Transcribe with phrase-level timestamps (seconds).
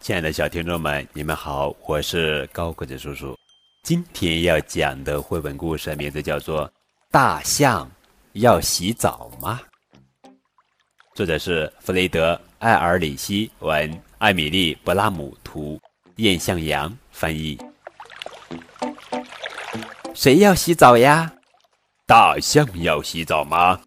[0.00, 3.36] 亲爱的小听众们，你们好，我是高个子叔叔。
[3.82, 6.66] 今天要讲的绘本故事名字叫做
[7.10, 7.88] 《大象
[8.32, 9.60] 要洗澡吗》，
[11.14, 15.78] 作者是弗雷德·艾尔里希文，艾米丽·布拉姆图，
[16.16, 17.58] 燕向阳翻译。
[20.14, 21.30] 谁要洗澡呀？
[22.06, 23.78] 大象要洗澡吗？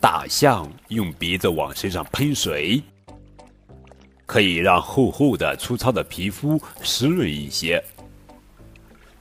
[0.00, 2.80] 大象用鼻子往身上喷水。
[4.26, 7.82] 可以让厚厚的、粗糙的皮肤湿润一些。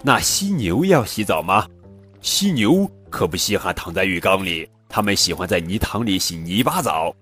[0.01, 1.65] 那犀牛要洗澡吗？
[2.21, 7.15] 犀牛可不稀罕躺在浴缸里，它们喜欢在泥塘里洗泥巴澡。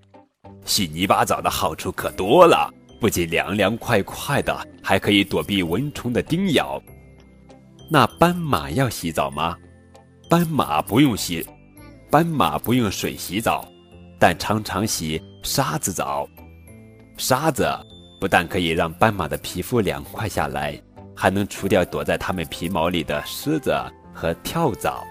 [0.64, 6.82] 洗泥巴澡的好处可多了，不仅凉凉快快的，还可以躲避蚊虫的叮咬。
[7.90, 9.56] 那斑马要洗澡吗？
[10.30, 11.46] 斑马不用洗，
[12.10, 13.68] 斑马不用水洗澡，
[14.18, 16.26] 但常常洗沙子澡。
[17.16, 17.66] 沙子
[18.20, 20.80] 不但可以让斑马的皮肤凉快下来，
[21.14, 23.74] 还能除掉躲在它们皮毛里的虱子
[24.12, 25.04] 和跳蚤。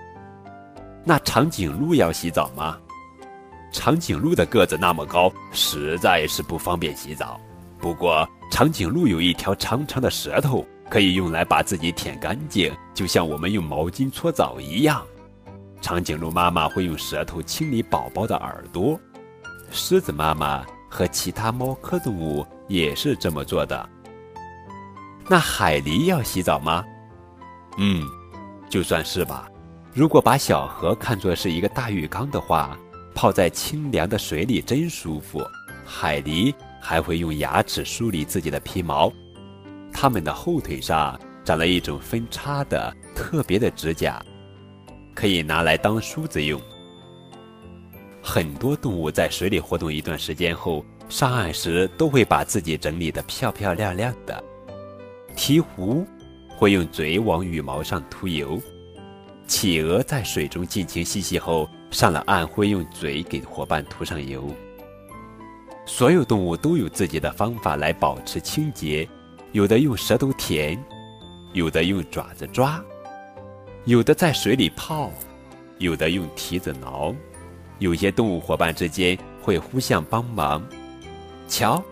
[1.06, 2.78] 那长颈鹿要洗澡吗？
[3.72, 7.40] 长颈鹿的个子那么高，实在是不方便洗澡。
[7.80, 15.04] 不过，长颈鹿有一条长长的舌头，可以用来把自己舔干净，就像我们用毛巾搓澡一样。
[15.82, 19.00] 长颈鹿妈妈会用舌头清理宝宝的耳朵，
[19.72, 20.66] 狮子妈妈。
[20.94, 23.90] 和其他猫科动物也是这么做的。
[25.28, 26.86] 那海狸要洗澡吗？
[27.80, 28.04] 嗯，
[28.70, 29.50] 就算是吧。
[29.92, 32.78] 如果把小河看作是一个大浴缸的话，
[33.16, 35.44] 泡在清凉的水里真舒服。
[35.84, 39.12] 海狸还会用牙齿梳理自己的皮毛，
[39.92, 44.24] 它们的后腿上长了一种分叉的特别的指甲，
[45.16, 46.62] 可以拿来当梳子用。
[48.26, 54.42] 很多动物在水里活动一段时间后，上岸时都会把自己整理得漂漂亮亮的。
[55.36, 56.06] 鹈鹕
[56.48, 58.62] 会用嘴往羽毛上涂油，
[59.46, 64.48] 企鹅在水中尽情嬉戏后，上了岸会用嘴给伙伴涂上油。
[65.86, 69.06] 所有动物都有自己的方法来保持清洁，
[69.52, 70.82] 有的用舌头舔，
[71.52, 72.82] 有的用爪子抓，
[73.84, 75.12] 有的在水里泡，
[75.78, 77.14] 有的用蹄子挠。
[77.80, 80.66] 有些动物伙伴之间会互相帮忙。
[81.48, 81.84] 瞧，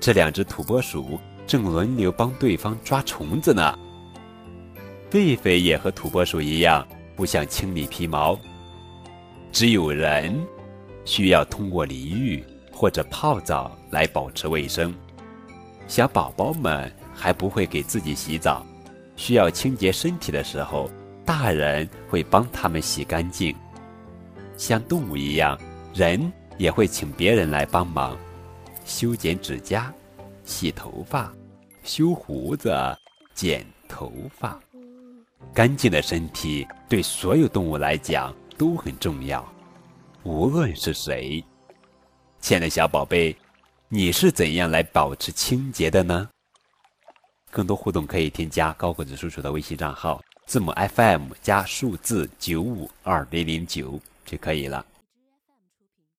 [0.00, 3.78] 这两只土拨鼠正轮流帮对方抓虫子呢。
[5.10, 6.86] 狒狒也和土拨鼠一样，
[7.16, 8.38] 互相清理皮毛。
[9.52, 10.34] 只有人
[11.04, 12.42] 需要通过淋浴
[12.72, 14.92] 或者泡澡来保持卫生。
[15.86, 18.66] 小宝宝们还不会给自己洗澡，
[19.14, 20.90] 需要清洁身体的时候，
[21.24, 23.54] 大人会帮他们洗干净。
[24.56, 25.58] 像动物一样，
[25.94, 28.16] 人也会请别人来帮忙，
[28.84, 29.92] 修剪指甲、
[30.44, 31.32] 洗头发、
[31.82, 32.72] 修胡子、
[33.34, 34.58] 剪头发。
[35.52, 39.46] 干净的身体对所有动物来讲都很重要，
[40.22, 41.44] 无论是谁。
[42.40, 43.36] 亲爱的小宝贝，
[43.88, 46.28] 你是怎样来保持清洁的呢？
[47.50, 54.00] 更多互动可以添加高个子叔叔的微信账号，字母 FM 加数字九五二零零九。
[54.24, 54.84] 就可以了。